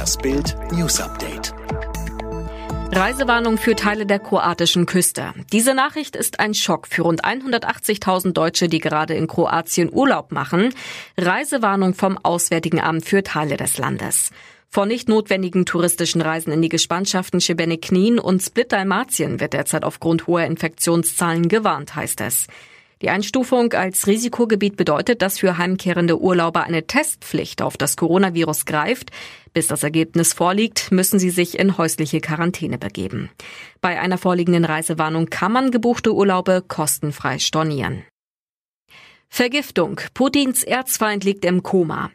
[0.00, 1.52] Das Bild News Update.
[2.90, 5.34] Reisewarnung für Teile der kroatischen Küste.
[5.52, 10.72] Diese Nachricht ist ein Schock für rund 180.000 Deutsche, die gerade in Kroatien Urlaub machen.
[11.18, 14.30] Reisewarnung vom Auswärtigen Amt für Teile des Landes.
[14.70, 20.44] Vor nicht notwendigen touristischen Reisen in die Gespannschaften Schebeneknien und Split-Dalmatien wird derzeit aufgrund hoher
[20.44, 22.46] Infektionszahlen gewarnt, heißt es.
[23.02, 29.10] Die Einstufung als Risikogebiet bedeutet, dass für heimkehrende Urlauber eine Testpflicht auf das Coronavirus greift.
[29.54, 33.30] Bis das Ergebnis vorliegt, müssen sie sich in häusliche Quarantäne begeben.
[33.80, 38.04] Bei einer vorliegenden Reisewarnung kann man gebuchte Urlaube kostenfrei stornieren.
[39.30, 40.00] Vergiftung.
[40.12, 42.10] Putins Erzfeind liegt im Koma.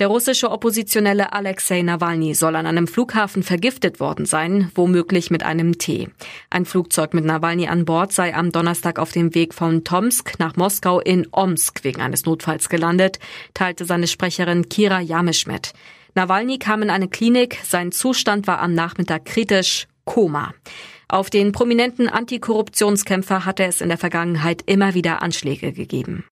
[0.00, 5.76] Der russische Oppositionelle Alexei Nawalny soll an einem Flughafen vergiftet worden sein, womöglich mit einem
[5.76, 6.08] Tee.
[6.48, 10.56] Ein Flugzeug mit Nawalny an Bord sei am Donnerstag auf dem Weg von Tomsk nach
[10.56, 13.18] Moskau in Omsk wegen eines Notfalls gelandet,
[13.52, 15.74] teilte seine Sprecherin Kira Jamisch mit.
[16.14, 20.54] Nawalny kam in eine Klinik, sein Zustand war am Nachmittag kritisch, Koma.
[21.08, 26.24] Auf den prominenten Antikorruptionskämpfer hatte es in der Vergangenheit immer wieder Anschläge gegeben.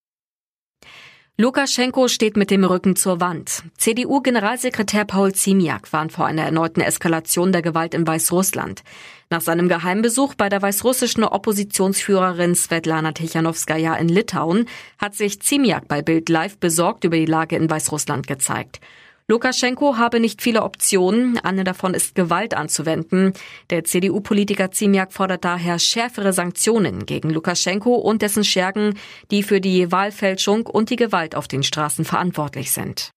[1.41, 3.62] Lukaschenko steht mit dem Rücken zur Wand.
[3.77, 8.83] CDU-Generalsekretär Paul Ziemiak warnt vor einer erneuten Eskalation der Gewalt in Weißrussland.
[9.31, 14.66] Nach seinem Geheimbesuch bei der weißrussischen Oppositionsführerin Svetlana Tichanowskaja in Litauen
[14.98, 18.81] hat sich Ziemiak bei Bild Live besorgt über die Lage in Weißrussland gezeigt.
[19.30, 23.34] Lukaschenko habe nicht viele Optionen, eine davon ist Gewalt anzuwenden.
[23.68, 28.94] Der CDU-Politiker Ziemiak fordert daher schärfere Sanktionen gegen Lukaschenko und dessen Schergen,
[29.30, 33.10] die für die Wahlfälschung und die Gewalt auf den Straßen verantwortlich sind.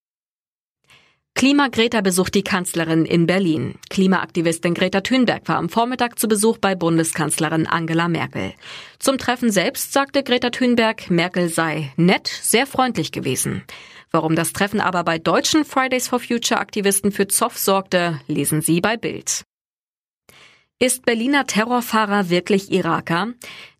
[1.34, 3.76] Klima Greta besucht die Kanzlerin in Berlin.
[3.88, 8.52] Klimaaktivistin Greta Thunberg war am Vormittag zu Besuch bei Bundeskanzlerin Angela Merkel.
[8.98, 13.62] Zum Treffen selbst sagte Greta Thunberg, Merkel sei nett, sehr freundlich gewesen.
[14.12, 18.82] Warum das Treffen aber bei deutschen Fridays for Future Aktivisten für Zoff sorgte, lesen Sie
[18.82, 19.44] bei Bild.
[20.78, 23.28] Ist Berliner Terrorfahrer wirklich Iraker?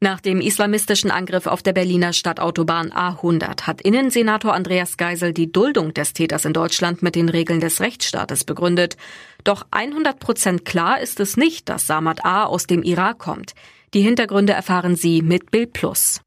[0.01, 5.93] Nach dem islamistischen Angriff auf der Berliner Stadtautobahn A100 hat Innensenator Andreas Geisel die Duldung
[5.93, 8.97] des Täters in Deutschland mit den Regeln des Rechtsstaates begründet.
[9.45, 13.55] Doch 100 Prozent klar ist es nicht, dass Samad A aus dem Irak kommt.
[13.95, 16.21] Die Hintergründe erfahren Sie mit Bild Plus.